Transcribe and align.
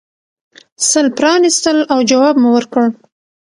سل 0.89 1.07
پرانیستل 1.17 1.77
او 1.91 1.99
جواب 2.09 2.35
مو 2.41 2.49
ورکړ. 2.55 2.83